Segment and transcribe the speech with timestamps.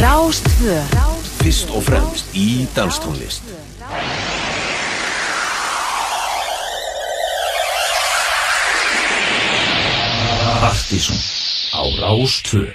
[0.00, 0.82] Rástvö
[1.42, 3.42] Fyrst og fremst í danstónlist.
[10.60, 11.18] Partíson
[11.74, 12.70] á Rástvö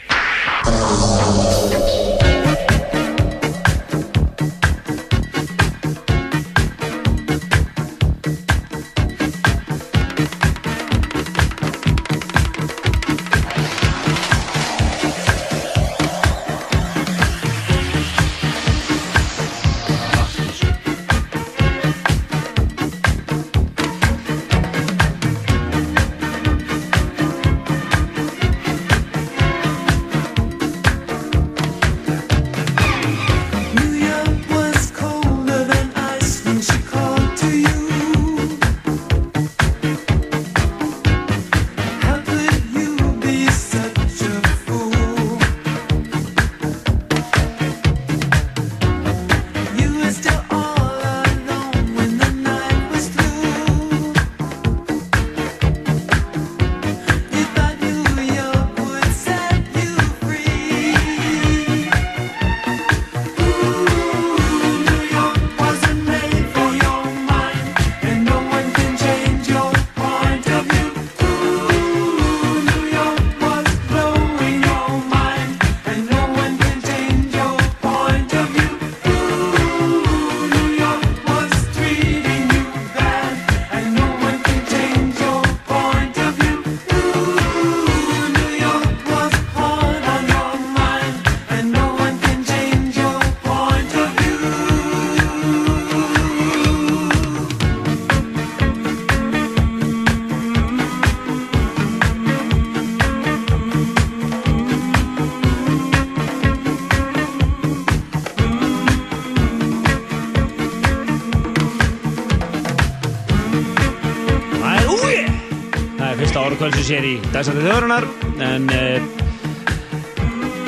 [116.64, 118.06] kvöldsins hér í dagsandi þjóðurinnar
[118.46, 119.08] en uh,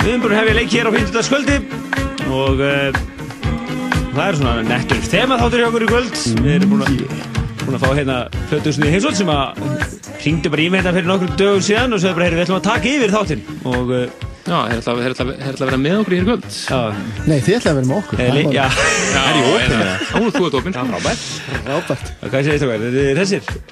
[0.01, 1.23] við erum búin að hefja leik hér á 50.
[1.23, 1.55] skvöldi
[2.35, 2.97] og uh,
[4.09, 6.19] það er svona nettur þema þáttur hjá okkur í kvöld.
[6.41, 6.99] Við erum búin að,
[7.61, 8.19] búin að fá hérna
[8.49, 9.63] Plötusnið Heimsótt sem að
[10.19, 12.59] hringdi bara í mig hérna fyrir nokkur dögum síðan og sagði bara, heyrðu, við ætlum
[12.59, 13.45] að taka yfir þáttinn.
[13.71, 14.05] Og uh,
[14.45, 16.43] Já, þeir ætla, þeir ætla, þeir ætla að vera með okkur hér í kvöld?
[16.53, 16.81] Já,
[17.25, 18.65] Nei, þið ætlaði að vera með okkur Það já,
[19.15, 19.79] Já, er ég opinn?
[20.11, 20.61] Hún er þú
[20.91, 21.23] frábært.
[21.47, 22.85] Var Rábært Hvað segir þetta hvað?
[22.85, 23.64] Þetta er þessir?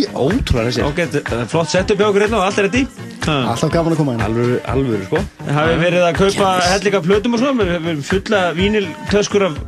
[0.00, 0.90] Ójá Ótrúlega
[1.28, 3.98] það er flott setup hjá okkur hérna og allt er þetta í Alltaf gaman að
[4.00, 4.26] koma hérna.
[4.30, 5.20] Alvöru, alvöru sko.
[5.50, 9.58] Hafið verið að kaupa hellinga plötum og svona, við erum fulla víniltöskur af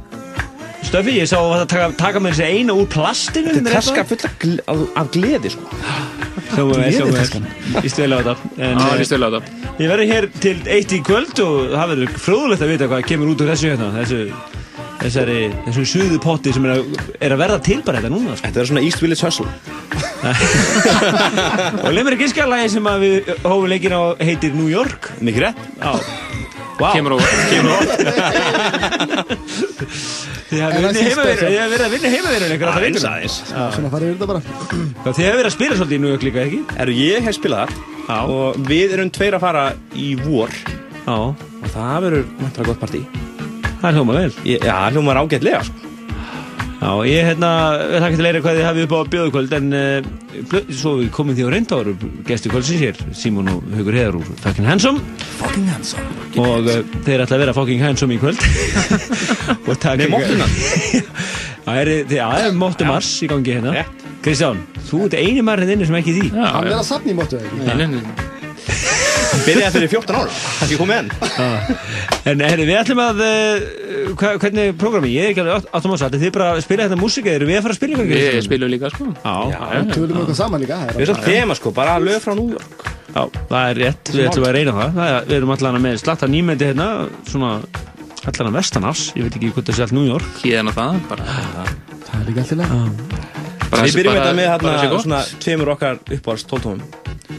[0.88, 4.04] stöfi, ég sá að það taka, taka með þessi eina úr plastinu Þetta er taska
[4.08, 5.68] full af gle- af- af gleði sko.
[6.52, 7.46] Við, Gleðitaskan.
[7.76, 8.34] við, íst vel á þetta.
[8.58, 9.68] En Já, eh, líst vel á þetta.
[9.78, 13.30] ég verður hér til eitt í kvöld og það verður fróðulegt að vita hvað kemur
[13.32, 14.20] út úr þessu hérna, þessu,
[15.02, 15.38] þessari,
[15.68, 18.46] þessum suðu potti sem er að, er að verða til bara þetta núna, sko.
[18.48, 19.48] Þetta er svona East Village Hustle
[21.82, 25.10] Og giska lagi sem við hófum leikin á heitir New York.
[25.20, 25.92] Mikið rétt Já.
[26.80, 26.88] Vá.
[26.96, 27.16] Kemur á
[27.52, 27.78] Kemur á
[30.52, 33.12] Þið það hafið verið að vinna heimaverðin einhverja alltaf Aðeins vikuna.
[33.12, 33.36] aðeins
[33.76, 36.24] Svona farið við þetta bara Já, Þið hafið verið að spila svolítið í New York
[36.26, 36.60] líka, ekki?
[36.84, 37.72] Eru ég hef spilað
[38.08, 38.18] Já.
[38.18, 39.64] þar Og við erum tveir að fara
[39.94, 40.50] í vor
[41.06, 43.02] Já, Og það verður náttúrulega gott partí
[43.82, 44.32] það er hljóma vel.
[44.46, 45.81] Já, það hljómar ágætlega sko
[46.82, 47.48] Já, ég hérna,
[47.92, 51.36] við þakka til eira hvað þið hafið upp á bjóðukvöld, en uh, svo við komum
[51.38, 51.92] því á reyndáður,
[52.26, 54.98] gesti kvöldsins hér, Símon og Haugur Heðar úr Fucking Handsome.
[55.38, 58.42] Fucking handsome Og uh, þeir ætla að vera Fucking Handsome í kvöld.
[59.70, 60.50] Og taka- Með móttuna
[61.68, 63.86] Það er, það er móttu mars í gangi hérna.
[64.22, 64.58] Kristján,
[64.90, 66.28] þú ert eini maðurinn inni sem ekki í því.
[66.34, 68.31] Já, Hann er að safna í móttu ekki Nei, nei, nei.
[69.42, 71.08] Byrjaði fyrir 14 ára Það sé komið enn
[72.30, 75.10] En herri, við ætlum að, uh, hva, hvernig er programmi?
[75.10, 77.48] Ég er ekki alveg áttum á þess að þið bara að spila þetta músika, eru
[77.48, 78.10] við að fara að spila ykkur?
[78.12, 79.08] Við spilum líka, sko.
[79.18, 81.96] Já, Já, Tölum við okkur saman líka það Við er erum svo þema sko, bara
[82.02, 82.86] lög frá New York.
[83.12, 85.98] Já, það er rétt, við ætlum að reyna það, það er, Við erum allan með
[86.04, 86.88] slatta nýmendi hérna,
[87.28, 87.52] svona
[88.22, 90.30] allan að vestanafs, ég veit ekki hvort það sé allt New York.
[90.46, 91.26] Hérna það, bara
[92.06, 93.22] Það er alltaf
[93.72, 96.84] Við byrjum þetta með hérna svona tveimur okkar uppáhalds tóltómum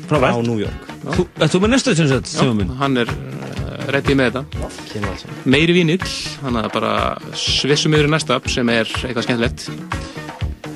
[0.10, 0.34] Frá.
[0.42, 2.76] New York Þú, þú með næsta sem sagt, Sigmund minn?
[2.80, 6.12] hann er uh, reddið með þetta Meiri vínill,
[6.46, 6.94] hann er bara
[7.36, 9.68] svissum yfir næsta sem er eitthvað skemmtilegt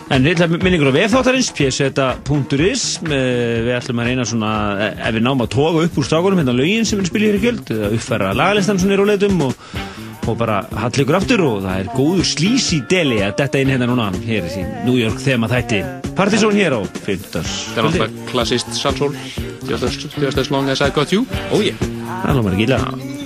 [0.08, 4.52] En við ætlum minningur á vefþáttarins, pseta.is eh, Við ætlum að reyna svona,
[4.86, 7.40] eh, ef við náum að toga upp úr strákunum hérna lögin sem við spilum hér
[7.40, 9.68] í kjöld eða uppfæra lagalistan svona í róleitum og,
[10.28, 13.90] og bara hall ykkur aftur og það er góður slísi deli að detta inn hérna
[13.90, 14.12] núna.
[14.28, 15.82] Hér í New York þema þætti.
[16.18, 17.44] Partizón hér á 15.
[17.76, 19.14] Það er alltaf klassist salsól
[19.70, 21.78] Just as long as I got you Oh yeah.
[21.78, 23.18] Það er alveg margilega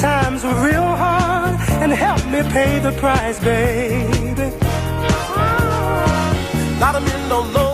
[0.00, 4.48] times were real hard and helped me pay the price, baby.
[6.76, 7.69] A lot of men don't know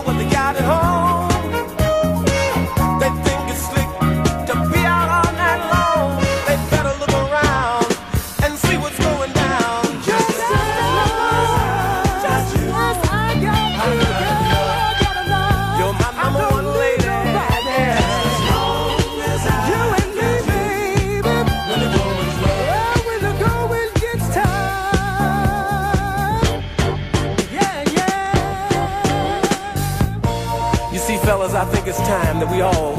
[31.87, 32.95] think it's time that we all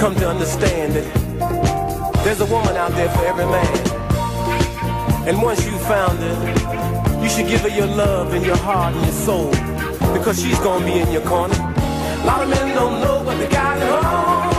[0.00, 5.28] come to understand that there's a woman out there for every man.
[5.28, 9.04] And once you found her, you should give her your love and your heart and
[9.04, 9.50] your soul
[10.14, 11.54] because she's gonna be in your corner.
[11.54, 14.53] A lot of men don't know, what the got at home.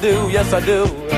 [0.00, 1.09] do, yes I do.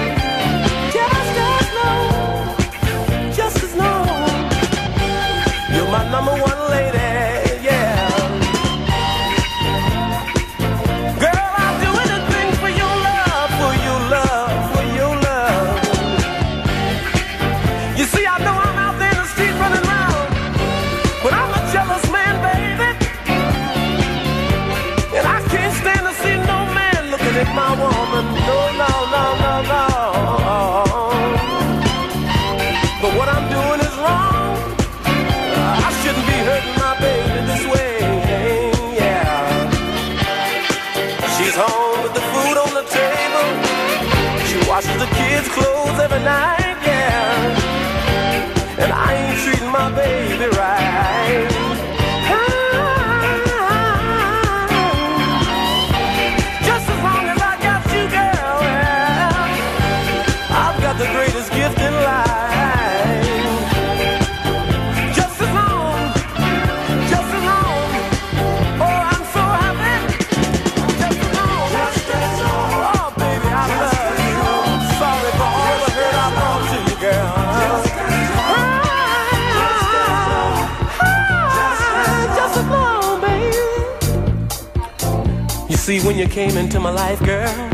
[86.32, 87.70] came into my life, girl,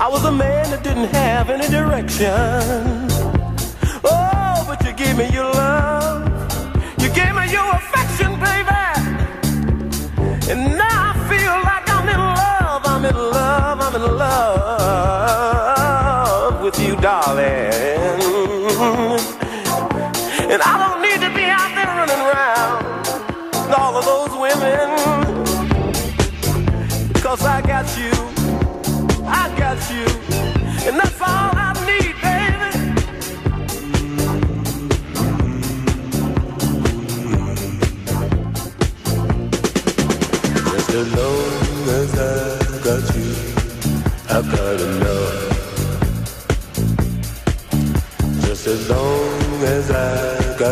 [0.00, 3.06] I was a man that didn't have any direction.
[4.02, 6.26] Oh, but you gave me your love,
[7.00, 8.74] you gave me your affection, baby,
[10.50, 10.93] and now.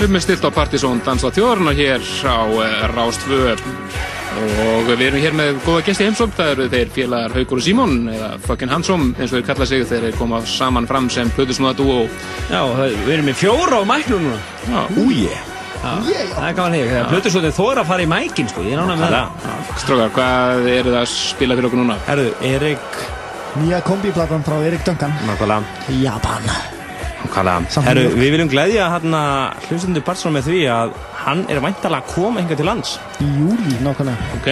[0.00, 5.20] Það erum við stilt á Partizón Dansa þjóðarna hér á uh, Rástvö og við erum
[5.20, 9.10] hér með góða gesti heimsókn, það eru þeir félagar Haugur og Símon eða fucking Handsome
[9.18, 11.98] eins og þeir kalla sig þeir koma saman fram sem plötusnúða dúo
[12.48, 14.40] Já, við erum með fjóra á mæknum núna.
[14.64, 15.36] Já, Újé
[15.84, 18.98] Það er gaman hér, þegar Plutusvöldin þóra að fara í mækin sko, ég er nána
[19.04, 19.54] með það.
[19.84, 22.00] Strákar, hvað eru það að spila fyrir okkur núna?
[22.08, 23.00] Herðu, Erik
[23.60, 25.12] Nýja kombiplatan frá Erik Duncan.
[25.28, 25.98] Nákvæmlega.
[26.00, 26.78] Japan
[27.30, 29.20] Nákvæmlega Herru, við viljum glæðja hérna
[29.68, 32.96] hlustundu Barcelona með því að hann er væntalega að koma hinga til lands.
[33.22, 34.28] Í júli, nákvæmlega.
[34.40, 34.48] Ok,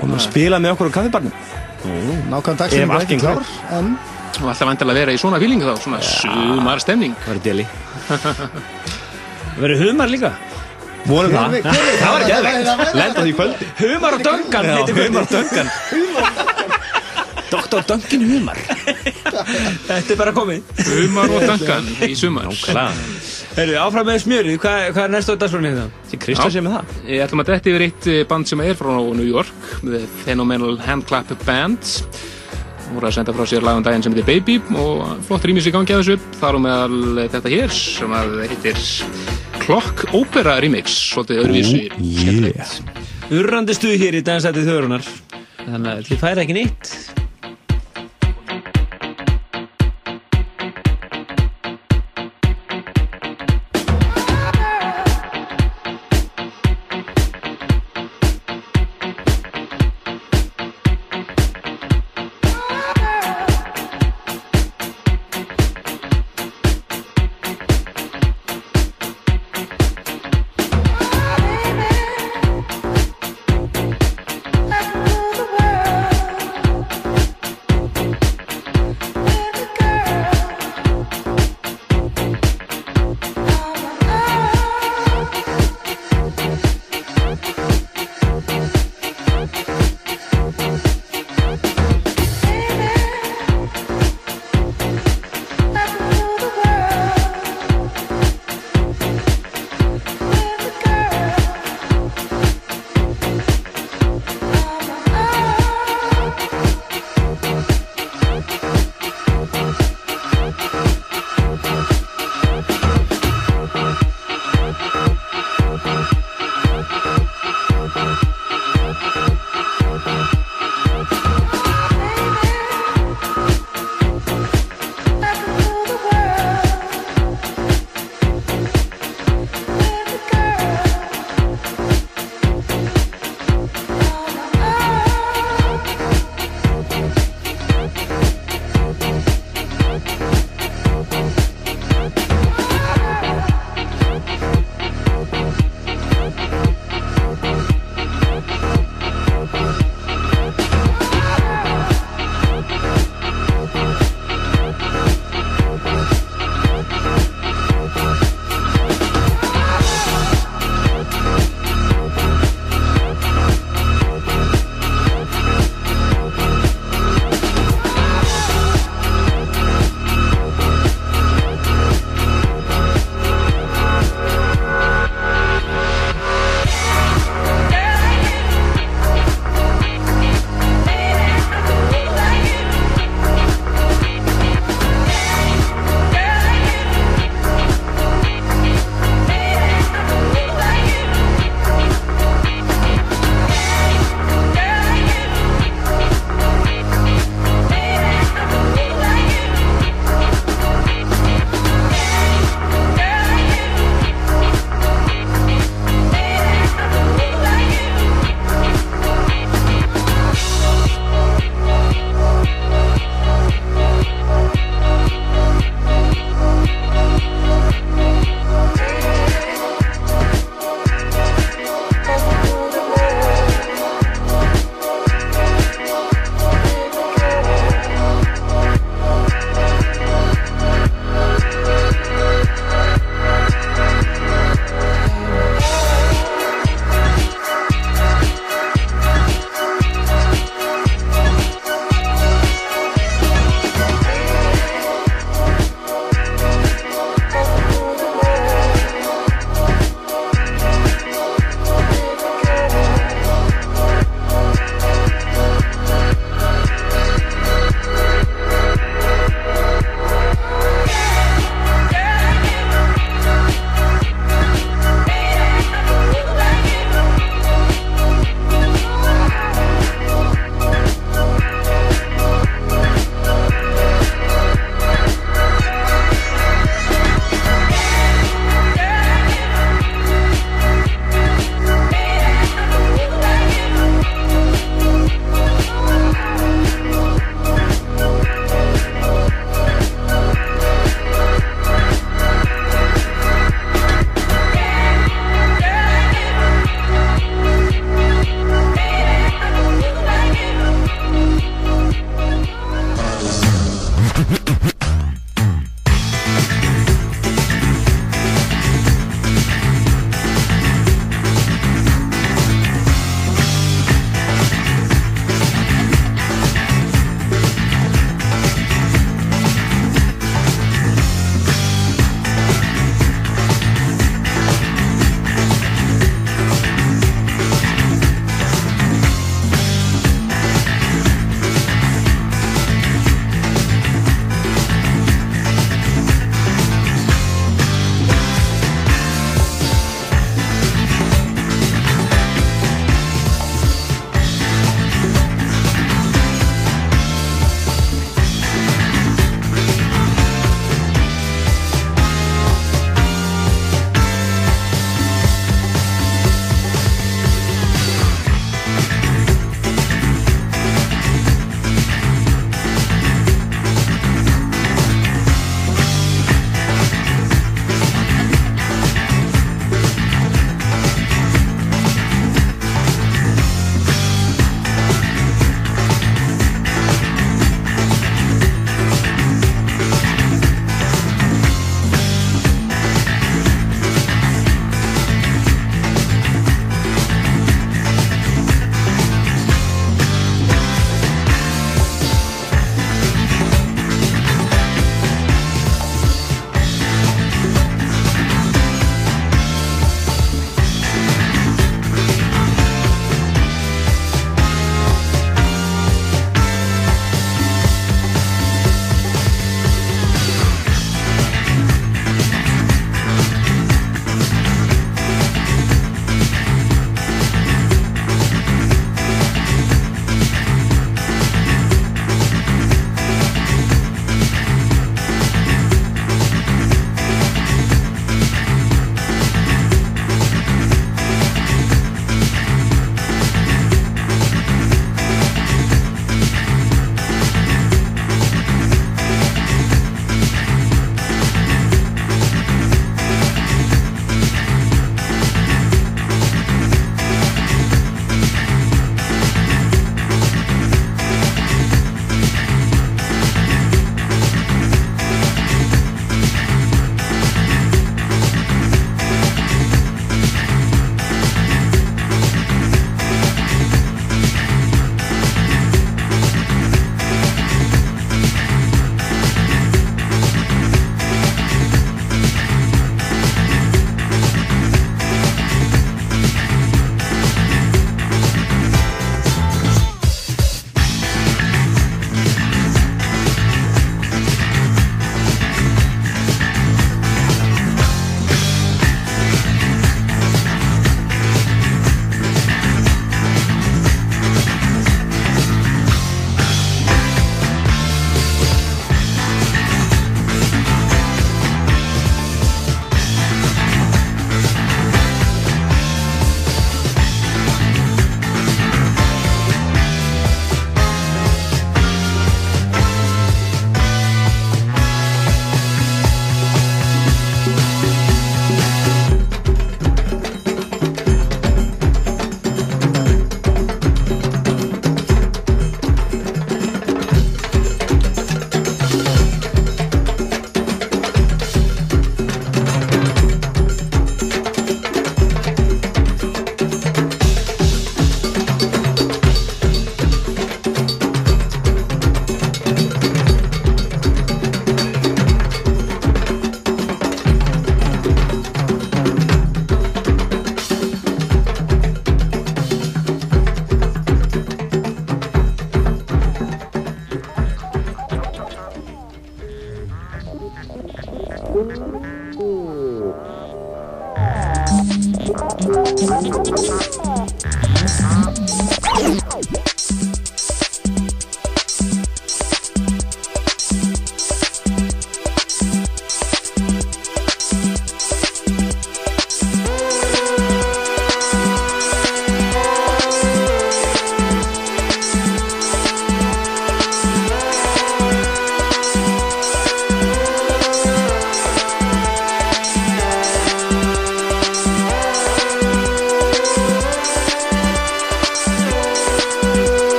[0.00, 1.32] og að spila með okkur á kaffibarnum.
[1.86, 3.92] Nákvæmlega dagsinn Ef allt gengur klár En
[4.42, 7.14] og alltaf vantilega að vera í svona fílingu þá, svona sumar stemning.
[7.22, 7.66] Það verður deli.
[8.08, 10.32] Það verður humar líka?
[11.06, 11.54] Vonum það.
[11.62, 13.68] Það var það væri- Lenda því í kvöldi.
[13.78, 15.54] Humar og Duncan Já, heitir Humar kvöldið.
[15.54, 16.55] Duncan
[17.50, 17.82] Dr.
[17.86, 18.60] Duncan Humar
[19.86, 20.70] Þetta er bara komið.
[20.88, 22.48] Humar og dankan í sumar.
[23.56, 25.86] Herru, áfram með smjörið, hvað, hvað er næsta á dagslunni hérna?
[26.10, 26.96] Því Kristján sé með það.
[27.08, 30.76] Ég ætlum að detti yfir eitt eh, band sem er frá New York The Phenomenal
[30.84, 31.92] Handclap Band.
[32.86, 35.66] Hún voru að senda frá sér lag um daginn sem heitir Baby og flott rýmis
[35.66, 36.36] í gangi að þessu.
[36.42, 38.84] Þar á meðal þetta hér sem að heitir
[39.66, 42.76] Clock Opera Remix svolítið öðruvísu yeah.
[43.34, 45.08] Urrandi stuð hér í dansætið þjóðrunar
[45.64, 46.92] Þannig að þið færi ekki nýtt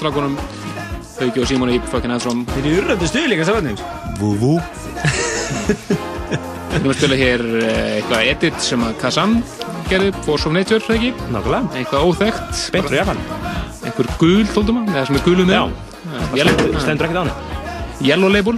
[0.00, 0.36] strákunum
[1.20, 2.46] Hauki og Símon í fucking Handsome.
[2.54, 3.80] Þeir eru urröndu stuði líka samannig.
[4.20, 4.54] Vú, vú.
[6.70, 9.36] Við erum að spila hér eh, eitthvað edit sem að Kazam
[9.90, 11.28] gerði, Force of Nature, eða ekki?
[11.34, 11.80] Nákvæmlega.
[11.80, 12.60] Eitthvað óþekkt.
[12.72, 13.22] Beint frá Japan.
[13.80, 15.62] Einhver gul, tóldum að, eða sem er gulum Já.
[15.66, 15.88] með.
[16.30, 17.58] Stendur stendur ekkert á henni.
[18.06, 18.56] Yellow label.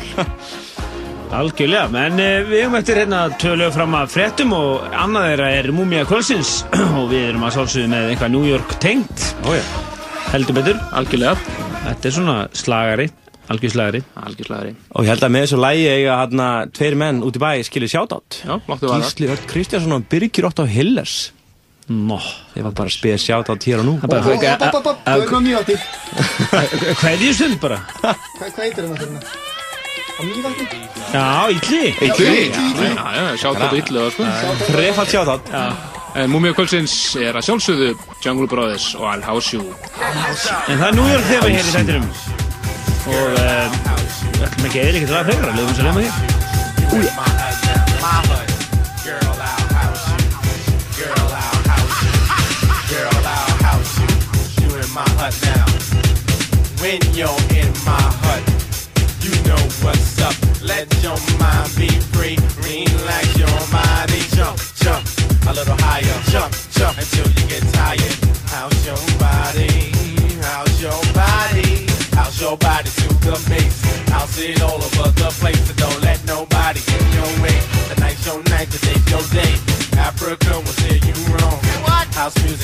[1.32, 2.20] Algjörlega, en
[2.50, 6.58] við hefum eftir hérna tölu fram að fréttum og annað þeirra er Múmia Kvölsins
[7.00, 9.64] og við erum að sálsögðu með eitthvað New York tengt, Ója.
[10.32, 10.78] Heldur betur.
[10.96, 11.34] Algjörlega.
[11.82, 13.06] Þetta er svona slagari,
[13.52, 14.00] algjör slagari.
[14.22, 14.72] Algjörslagari.
[14.94, 17.92] Og ég held að með þessu lægi eiga hérna tveir menn út í bæ skilið
[17.94, 18.40] sjátátt.
[18.46, 19.02] Já, láttu vara.
[19.04, 21.16] Gísli Örd Kristjánsson og Birgir Otto Hillers.
[21.92, 22.16] Nó,
[22.54, 23.94] Þeir var bara að spila sjátátt hér og nú.
[24.00, 27.80] það er bara hopp, hopp, þú er Hverju stund bara?
[27.98, 29.40] Hvað hvað heitir það hérna?
[30.22, 30.66] Átti?
[31.12, 31.94] Já, ítli.
[32.06, 32.26] Illu.
[32.94, 34.28] Já, á illu, sko.
[34.68, 35.50] Þrefald sjátátt.
[36.14, 39.64] En Múmia Kvöldsins er að sjálfsögðu Jungle Brothers og Al House You.
[40.12, 42.06] En það er New York þegar við hér í þættinum.
[43.12, 43.66] Og uh,
[44.34, 46.14] við ætlum ekki að eða ekkert að frekara, lögum svo lemma hér.
[56.82, 58.42] When you're in my hut,
[59.22, 60.34] you know what's up.
[60.60, 61.91] Let your mind be
[72.82, 73.84] body to the bass?
[74.10, 75.60] House it all over the place.
[75.66, 77.58] So don't let nobody get in your way.
[77.94, 79.54] Tonight's your night, today's your day.
[79.98, 81.58] Africa will steer you wrong.
[82.14, 82.61] House music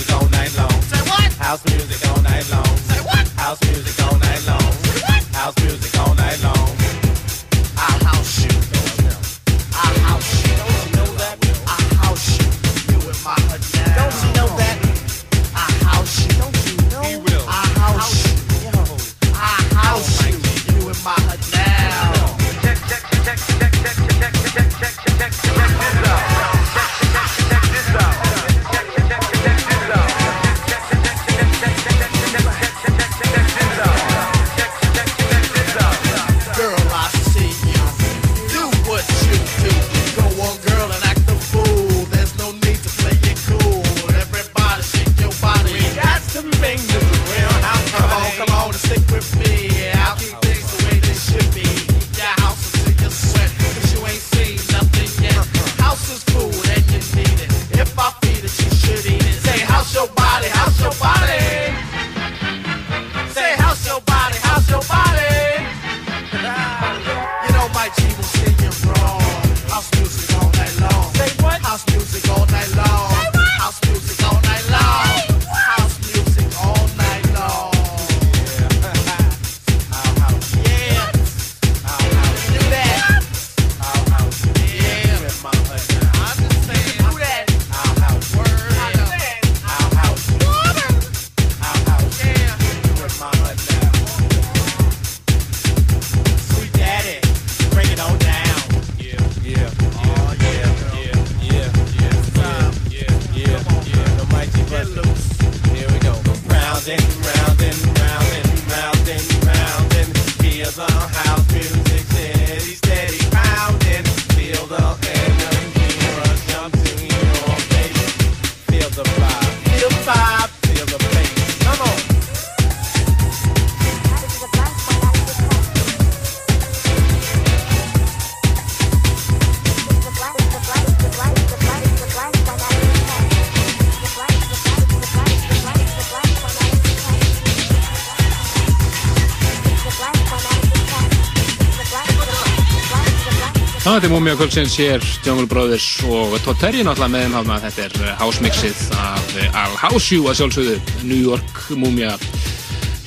[144.09, 147.57] þetta er Múmia Kvöldsins hér, Jungle Brothers og Todd Terry náttúrulega með þeim hafna.
[147.61, 150.77] Þetta er eh, house mixið af eh, Al House You að sjálfsögðu,
[151.11, 152.15] New York Múmia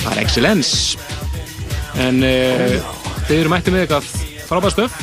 [0.03, 0.99] par excellence.
[1.97, 2.77] En uh,
[3.25, 4.11] þið eru mættið með eitthvað
[4.45, 5.01] frábært stöf,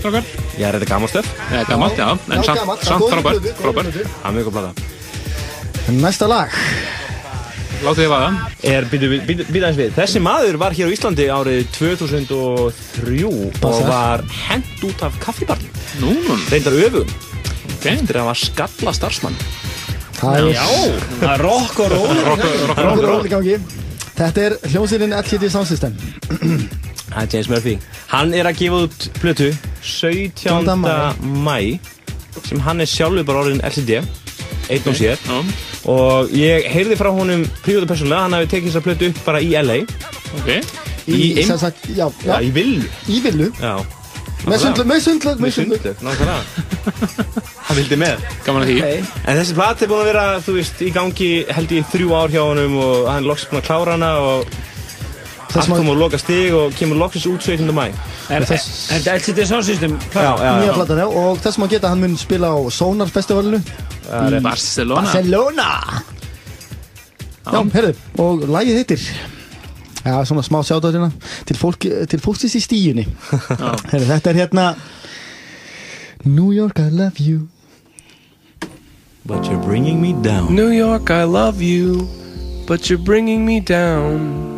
[0.00, 0.26] strákar.
[0.58, 1.30] Ég er þetta gammal stöf.
[1.46, 4.00] Eða gammalt, já, en samt, frábært, frábært.
[4.02, 4.88] Það er mjög góð plata.
[6.00, 6.58] Næsta lag
[7.80, 8.32] Látið þið vaða.
[8.68, 9.94] Er, býtu aðeins við.
[9.96, 12.89] Þessi maður var hér á Íslandi árið 2003
[13.26, 13.88] og Passar.
[13.88, 15.68] var hent út af kaffibarnum.
[16.00, 16.14] Nú,
[16.50, 17.08] Reyndar öfugum.
[17.76, 17.86] ok.
[17.86, 19.36] Eftir að hann var skalla starfsmann.
[20.20, 20.66] Það er Já,
[21.20, 22.18] það er rock og roll.
[22.28, 22.42] Rock,
[22.76, 23.54] Róður ról í gangi
[24.20, 25.94] Þetta er hljómsýrin LCD Sound System
[27.10, 27.78] Það er James Murphy.
[28.10, 29.48] Hann er að gefa út plötu
[29.80, 30.30] 17.
[30.36, 30.76] 17.
[31.40, 31.78] maí.
[31.80, 33.96] mæ sem hann er sjálfur bara orðin LCD
[34.70, 35.18] einn og sér
[35.90, 39.50] og ég heyrði frá honum príóðu persónulega, hann hafi tekið þessa plötu upp bara í
[39.56, 39.80] LA
[40.38, 40.50] Ok.
[41.08, 43.74] Í, Í- sem sagt, já, Já, já, í villu í villu Já,
[44.48, 46.42] Með sundlu, með sundlu, með með sundlu sundlu, nákvæmlega.
[47.66, 48.22] Hann vildi með.
[48.46, 48.76] Gaman að því.
[49.28, 52.14] En þessi plati er búin að vera, þú veist, í gangi held ég í þrjú
[52.16, 54.54] ár hjá honum og hann er loksins búin að klára hana og
[55.50, 57.68] Þess allt má- kom úr loka stig og kemur loksins út 17.
[57.74, 57.84] mæ
[58.30, 59.98] Er er þetta LCD Sound System?
[60.14, 62.58] Já, já, Nýja já, platan, já, og þess maður geta að hann mun spila á
[62.72, 63.60] Sonar festivalinu
[64.08, 65.02] það er Barcelona.
[65.02, 65.68] Barcelona!
[67.50, 67.92] Já, heyrðu,
[68.22, 69.04] og lagið heitir
[70.04, 71.10] Já, svona smá sjátt hérna.
[71.44, 73.06] Til, fólk, til fólksins í stíunni.
[73.92, 74.66] Heyrðu, þetta er hérna
[76.24, 77.48] New York I love you.
[79.26, 80.54] But you're bringing me down.
[80.54, 82.08] New York, I love you,
[82.66, 84.48] but you're bringing me down.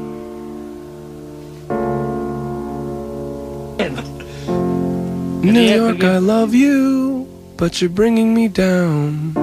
[5.42, 7.26] New York, I love you,
[7.56, 9.34] but you're bringing me down.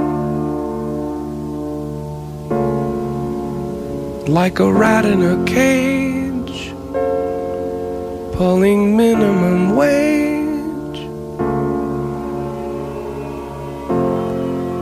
[4.30, 6.72] Like a rat in a cage,
[8.38, 11.00] pulling minimum wage.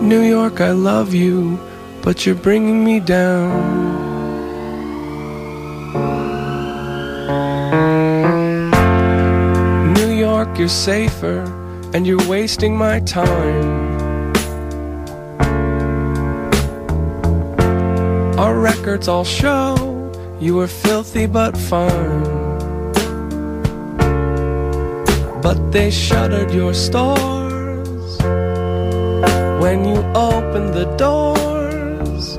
[0.04, 1.58] New York, I love you,
[2.02, 3.94] but you're bringing me down.
[9.94, 11.40] New York, you're safer,
[11.94, 13.77] and you're wasting my time.
[18.38, 19.74] Our records all show
[20.40, 22.24] you were filthy but fine.
[25.42, 28.18] But they shuttered your stores
[29.60, 32.36] when you opened the doors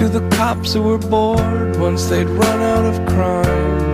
[0.00, 3.92] to the cops who were bored once they'd run out of crime.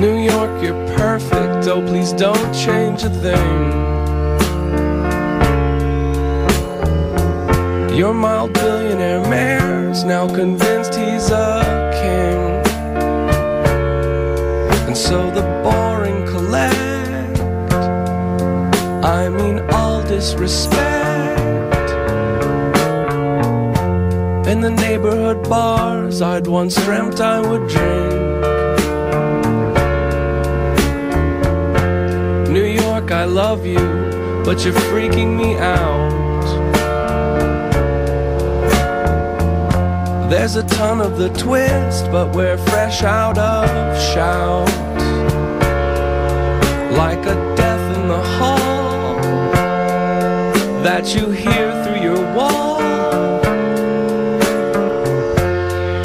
[0.00, 1.68] New York, you're perfect.
[1.68, 3.81] Oh, please don't change a thing.
[7.94, 11.62] Your mild billionaire mayor's now convinced he's a
[12.00, 12.40] king.
[14.86, 17.38] And so the boring collect.
[19.04, 21.40] I mean, all disrespect.
[24.48, 28.12] In the neighborhood bars I'd once dreamt I would drink.
[32.48, 33.84] New York, I love you,
[34.46, 36.11] but you're freaking me out.
[40.42, 44.66] There's a ton of the twist, but we're fresh out of shout.
[46.98, 49.20] Like a death in the hall
[50.82, 52.80] that you hear through your wall.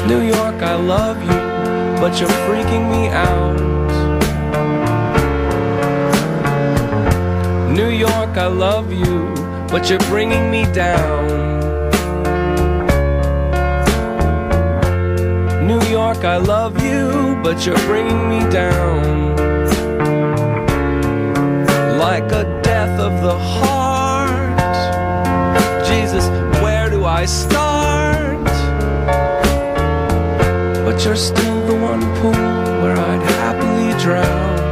[0.06, 1.40] New York, I love you,
[2.00, 3.58] but you're freaking me out.
[7.72, 9.34] New York, I love you,
[9.66, 11.27] but you're bringing me down.
[16.18, 19.36] York, I love you, but you're bringing me down.
[21.96, 24.58] Like a death of the heart.
[25.86, 26.26] Jesus,
[26.60, 28.44] where do I start?
[30.84, 32.32] But you're still the one pool
[32.82, 34.67] where I'd happily drown.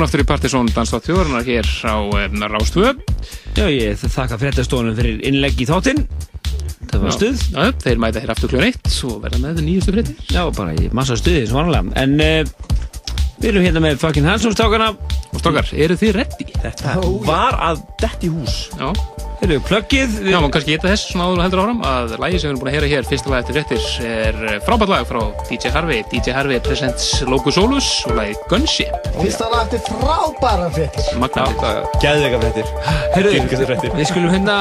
[0.00, 2.94] Velkomin aftur í Partisón Danstátt þjóðarinnar hér á um, Rástvö.
[3.52, 6.00] Já, ég þakka fréttastofunum fyrir innlegg í þáttinn.
[6.88, 7.42] Það var stuð.
[7.52, 10.16] Já, þeir mæta hér aftur kljóðan eitt og verða með nýjustu fréttir.
[10.32, 11.92] Já, bara í massa stuði, svo vanlega.
[12.00, 12.80] En uh,
[13.42, 14.94] við erum hérna með fucking Hansson-stákana.
[15.34, 16.48] Og stokkar, eru þið reddi?
[16.64, 16.96] Þetta
[17.28, 18.88] var að detti hús Já.
[19.40, 20.18] Eru pluggið.
[20.28, 22.60] Já, maður kannski geta þess svona áður og heldur áfram að lægi sem við erum
[22.60, 26.02] búin að heyra hér, fyrsta lag eftir fréttir er eh, frábært lag frá DJ Harvey.
[26.10, 29.08] DJ Harvey presents Logo Solus og lagið Gunship.
[29.16, 31.88] Fyrsta lag eftir frábæra fréttir Magnaðið.
[32.04, 32.68] Gæðveika fréttir
[33.16, 33.32] Herru,
[33.96, 34.58] við skulum hérna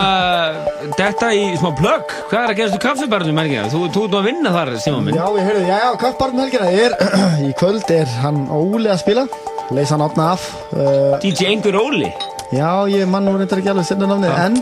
[0.96, 2.16] detta í smá plugg.
[2.32, 3.68] Hvað er að gerast í kaffibarnum, Melgina?
[3.68, 5.20] Þú þú ert nú að vinna þar, Simon minn.
[5.20, 6.98] Já, ég heyrðu, já, já, kaffbarn helgina er,
[7.50, 9.28] í kvöld er hann Óli að spila
[9.76, 12.10] Leys hann opna af uh, DJ Engur Óli.
[12.50, 14.56] Já, ég mann nú reyndar ekki alveg sinna námið En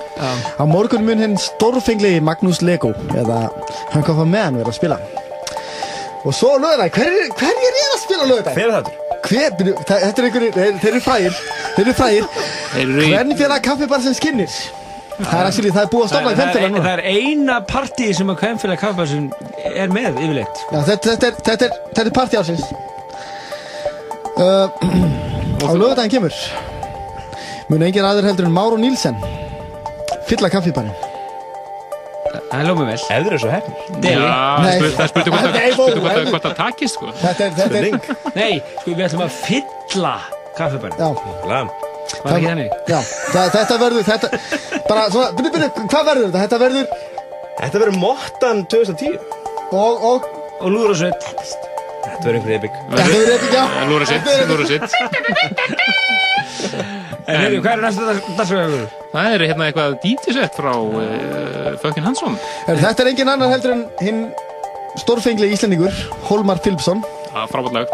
[0.59, 3.45] á morgun mun hinn stórfengli Magnús Lego Eða
[3.93, 4.97] hann kom að með hann vera að spila
[6.27, 8.57] Og svo lögðar hverjir, hverjir er að spila lögðar?
[8.57, 8.91] Hver er þetta?
[9.27, 9.55] Hver,
[9.87, 11.39] þetta er einhverjir, þeir, eru frægir
[11.77, 12.27] Þeir eru frægir.
[12.75, 14.59] Hvern félag kaffibar sem skinnir
[15.17, 17.01] Það er actually, það er búið að stoppa í það, er, femtilega það núna er
[17.09, 19.23] eina partí sem að kvenfélag kaffibarsin
[19.65, 20.59] er með yfirleitt.
[20.69, 22.61] Já, þetta, þetta, er, þetta, er, er partí ásins
[24.37, 24.67] uh,
[25.65, 26.37] Á lögudaginn kemur
[27.69, 29.15] Mun engin aður heldur en Máro Nílsen
[30.29, 30.95] Fylla kaffibarinn
[32.47, 32.99] Það er lómið vel.
[33.15, 33.75] Eður er svo hefnir
[34.97, 35.55] það spurtu hvort það-
[36.27, 37.05] það- það takist, sko.
[37.21, 38.03] Þetta er, þetta er, Link
[38.35, 40.13] Nei, sko við ætlum að fylla
[40.57, 40.99] kaffibarinn.
[40.99, 41.07] já,
[41.51, 41.67] Lam
[42.23, 42.69] Var ekki þannig?
[42.87, 42.99] já
[43.33, 44.27] það, Þetta verður, þetta
[44.87, 46.39] Bara svona, byrju, byrju, hvað verður þetta?
[46.43, 46.85] Þetta verður
[47.61, 49.17] Þetta verður mottan 2010
[49.71, 50.19] Og, og,
[50.61, 51.21] Og lúður og sveit.
[52.07, 54.05] Þetta verður einhver epic þetta verður eitthvað, já er- lúra
[54.67, 54.91] sitt.
[57.27, 58.83] En heyrðu, hvað er næsta dagsverðar?
[59.11, 62.37] Það er hérna eitthvað DJ-sett frá uh, Fucking Hansson.
[62.67, 64.21] Herru, Þetta er engin annar heldur en hinn
[64.97, 65.93] Stórfengli íslendingur
[66.29, 67.91] Hólmar Philipsson Það er frábært lag.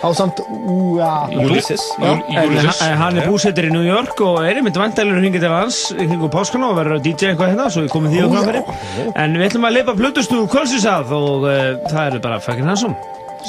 [0.00, 1.08] Á samt, úja
[1.42, 1.82] Ulysses.
[2.00, 6.70] Hann er búsettur í New York og er einmitt vandælur hringið til hans hringið páskana
[6.70, 9.68] og verður að DJ eitthvað hérna svo við komum því á framfæri En við ætlum
[9.68, 12.96] að leipa plötustu kvöldsins að og uh, það eru bara fucking handsome.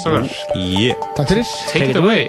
[0.02, 0.96] Stokkar, Yeah.
[1.16, 1.56] Takk fyrir.
[1.72, 2.28] Take it away.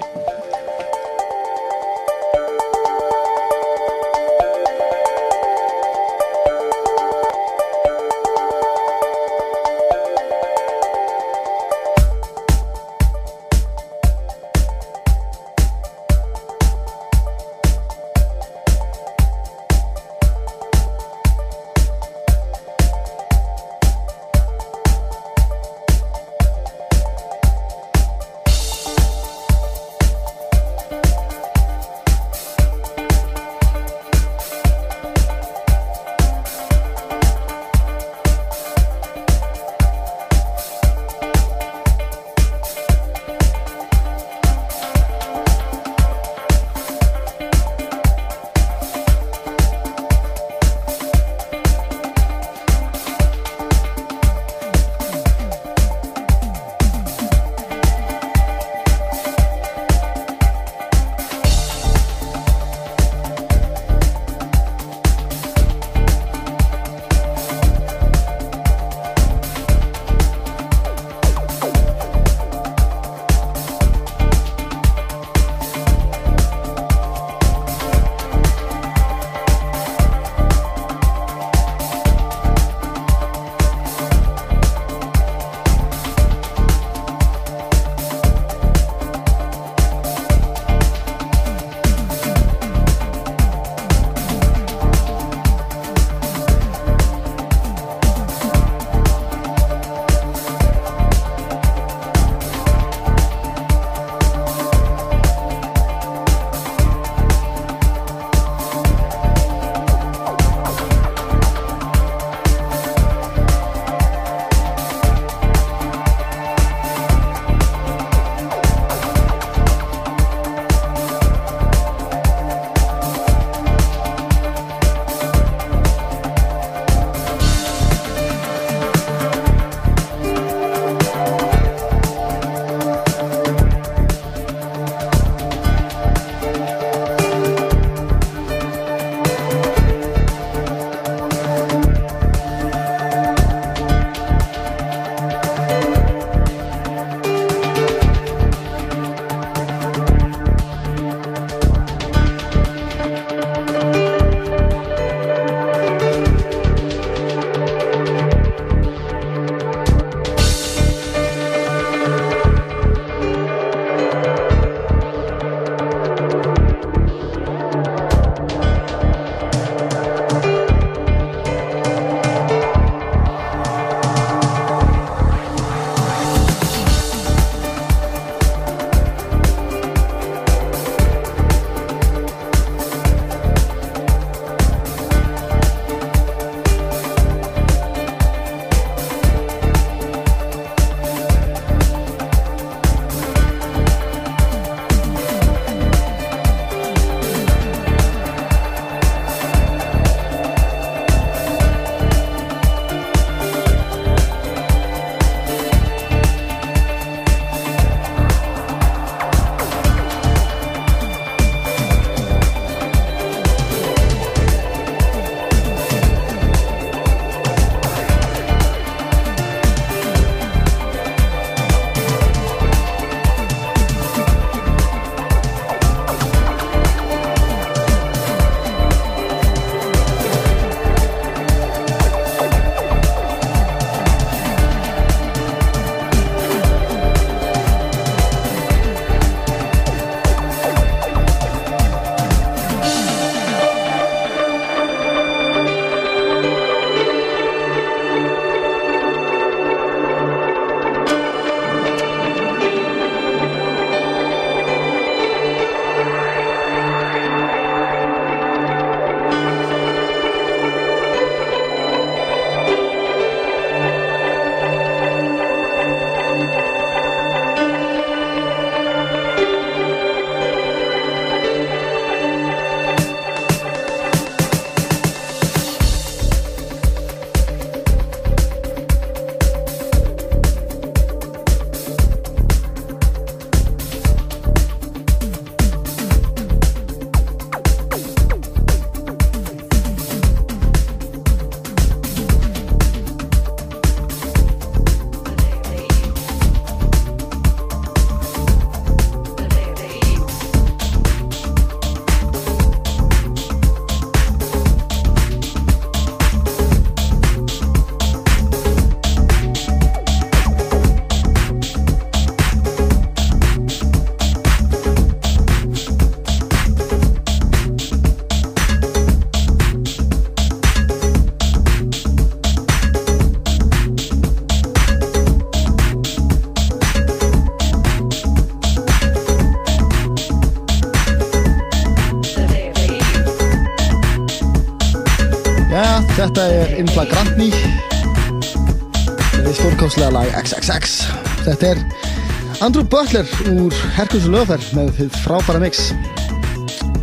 [341.53, 345.91] Þetta er Andrew Butler úr Hercules og Löfer með þið frábæra mix.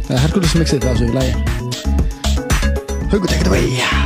[0.07, 1.33] Eða Hercules mixið það þessu lagi.
[3.13, 3.98] Haugur, take it away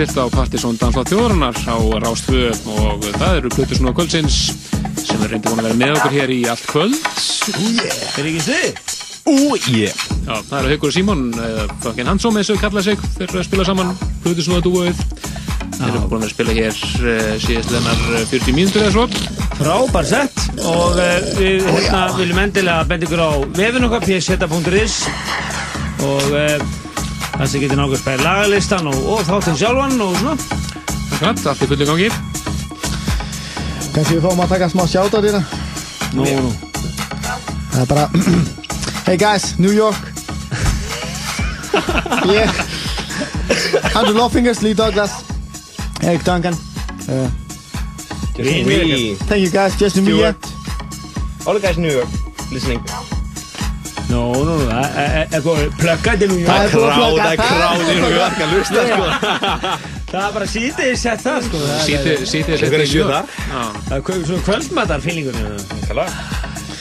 [0.00, 4.38] Stilt á Partisón Dansla þjóðarinnar á Rástvö og það eru Plutur svona kvöldsins
[4.96, 6.96] sem er reyndi búin að vera með okkur hér í allt kvöld.
[8.16, 8.80] Er ekki þið?
[9.28, 9.36] Ú,
[9.76, 9.92] ég
[10.24, 13.26] Já, það eru Haukur og Símon, eða Fucking Handsome eins og við kalla sig, þeir
[13.28, 13.92] eru að spila saman
[14.24, 15.04] Plutur svona dúið.
[15.76, 19.08] Þeir eru búin að vera að spila hér uh, síðast lennar 40 mínútur eða svo.
[19.60, 25.02] Frábær sett og við hérna viljum endilega benda ykkur á vefin okkar pseta.is
[26.08, 26.79] og
[27.40, 30.34] það sem getur nákvæmst bæði lagalistan og, og þáttinn sjálfan og svona.
[31.14, 32.08] Akkurat, allt í fullu gangi.
[33.94, 35.40] Kanski við fáum að taka smá sjáta þérna
[36.14, 36.50] Nú, nú.
[37.72, 38.04] Það er bara
[39.08, 39.98] Hey guys, New York.
[42.28, 42.52] Yeah
[43.96, 45.24] Andrew Lawfingers, Lee Douglas
[46.02, 46.54] Eric Duncan.
[47.08, 47.28] Uh,
[48.36, 50.36] Just we Thank you guys, Justin Stuart.
[51.46, 52.08] All the guys in New York
[52.52, 52.84] listening
[54.10, 54.22] Nú,
[54.66, 56.46] það er eitthvað plöggandi nú, já.
[56.50, 57.50] Það er búið að plugga það er það.
[57.54, 59.04] kráð í New York að lusta sko
[60.10, 61.58] Það er bara sítið sett það, sko.
[61.62, 63.28] Það er- Sítið, sítið Hver er sjö þar?
[63.50, 65.36] Já, Það er kvöld- svona kvöldmatar feelingur.
[65.86, 66.06] Kalla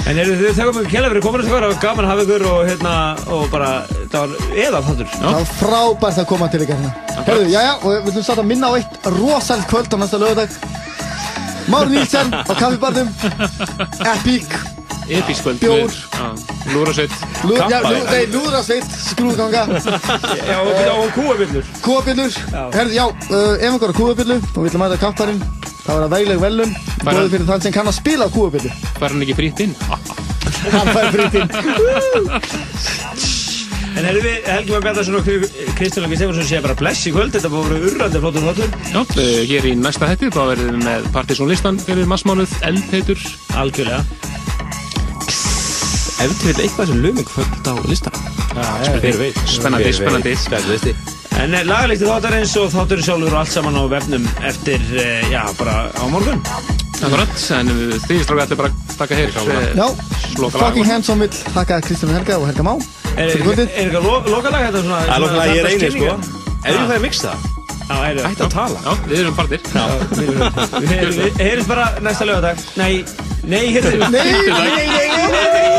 [0.10, 2.46] En eru þið þakka mjög kjælega fyrir komin að það var gaman að hafa ykkur
[2.50, 2.94] og hérna
[3.36, 3.68] og bara,
[4.10, 4.30] það var
[4.64, 6.94] eða þáttur Það var frábært að koma til ykkar hérna.
[7.28, 10.18] Herðu, já, já, og við viljum starta að minna á eitt rosalt kvöld á næsta
[10.24, 10.58] lögadag.
[11.70, 13.12] Mári Nílsen á kaffibarnum,
[14.16, 14.48] Epic,
[15.20, 15.94] Episkvöld Bjór.
[16.74, 17.12] Lúrasveit
[17.48, 17.96] Lú, já, Kampaði.
[17.96, 19.62] lú, nei, Lúðrasveit, skrúðganga,
[20.50, 20.58] Já,
[20.94, 22.36] og, kúabillur kúabillur.
[22.76, 25.40] Herðu, já, uh, ef einhver á kúabillu og vill mæta kapparinn,
[25.86, 26.76] þá er það vegleg velun.
[27.00, 28.72] Fær Bóðið hann- fyrir þann sem kann að spila á kúabillu.
[29.00, 29.76] Fær hann ekki frýtt inn?
[30.60, 31.48] Hann fær frítinn.
[34.00, 35.26] En erum við, Helgi var Bjarnarsson og
[35.76, 38.70] Kristján Lóki Stefansson sé bara bless í kvöld Þetta búið að vera urrandi flottur þáttur
[38.94, 43.20] Já, eh, hér í næsta hætti þá verðum við með partysónlistan fyrir massmánuð Eldheitur
[43.60, 44.04] Algjörlega
[46.20, 48.16] Ef til vil eitthvað sem lögum kvöld á listan
[49.48, 49.92] Spennandi,
[50.36, 50.94] spennandi.
[51.40, 55.44] En eh, lagalisti þáttarins og þátturinn sjálfur og allt saman á vefnum eftir, eh, já,
[55.60, 56.42] bara á morgun.
[57.00, 59.88] Akkurat, en eh, þið stráka ætla bara að taka hér eh, Já,
[60.40, 60.66] Lokalag.
[60.66, 62.74] fucking handsome vill þakka Kristján Helga og Helga Má.
[63.16, 64.68] Er er er eitthvað lo- lokalag?
[64.68, 65.00] Þetta svona?
[65.08, 66.20] Það er að ég er einir sko?
[66.60, 67.38] Ef ég fæði að mixa
[67.90, 68.80] það Ætti að tala.
[68.86, 69.60] Já, við erum partir
[70.90, 72.94] Við heyrjum bara næsta lögadag Nei,
[73.44, 73.98] nei, heyrðu.
[74.10, 75.70] Nei, nei, nei, nei,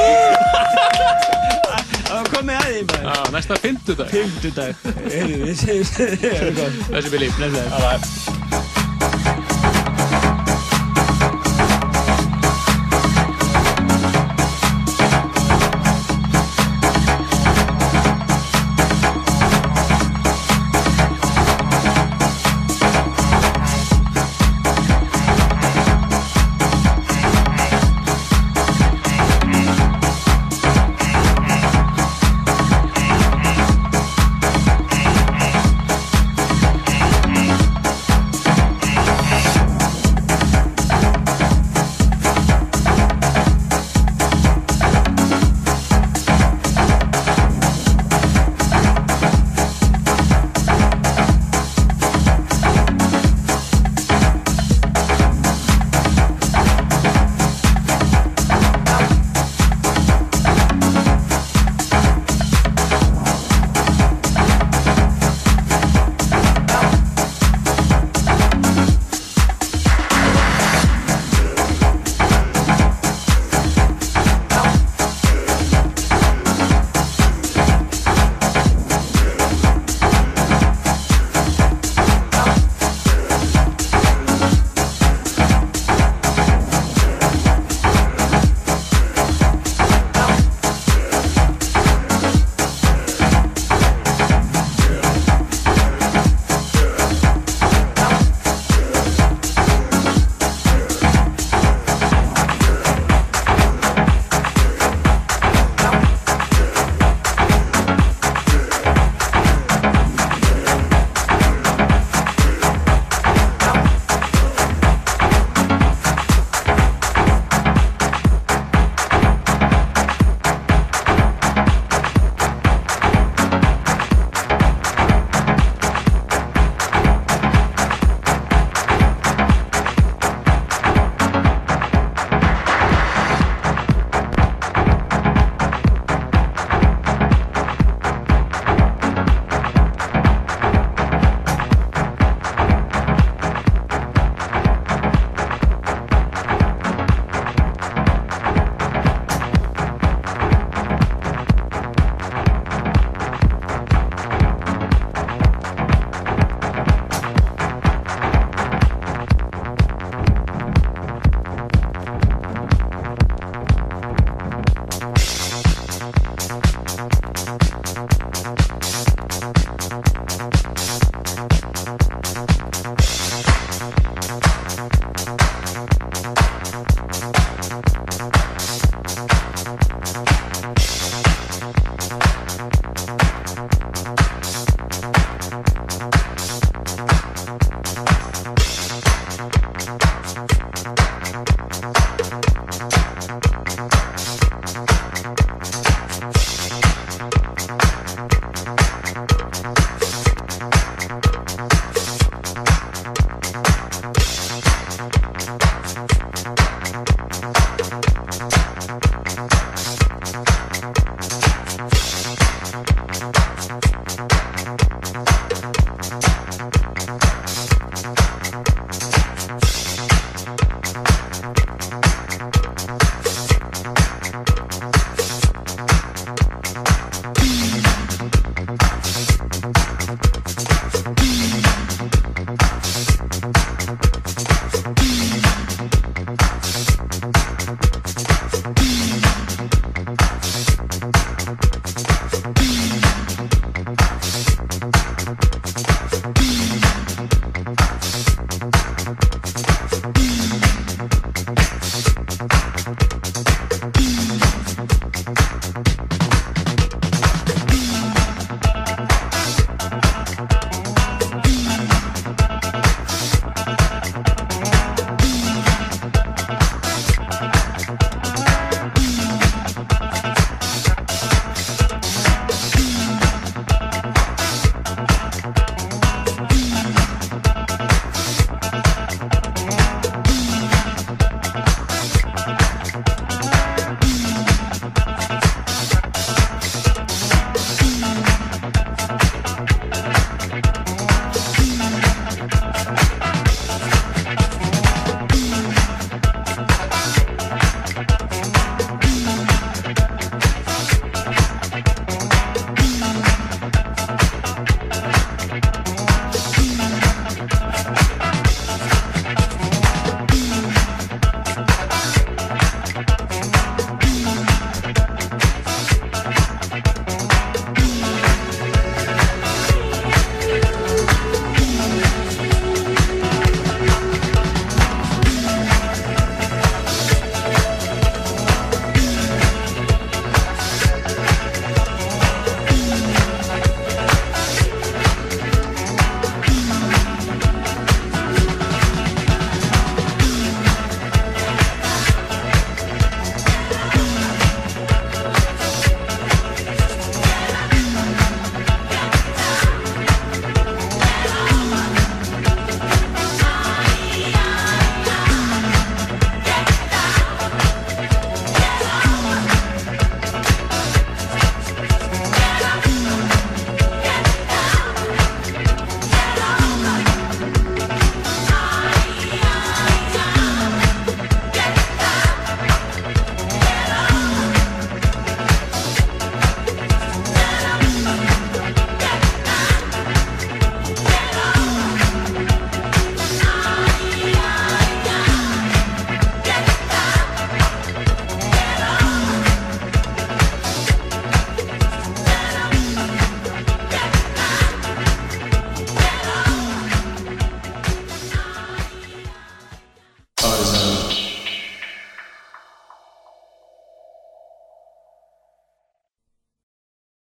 [2.31, 3.05] komið að því maður.
[3.11, 4.15] Já, næsta fimmtudag.
[4.15, 4.71] Fimmtudag.
[5.11, 5.87] Heyrðu, við segjum
[6.91, 8.60] Þessi byrji Blessaður.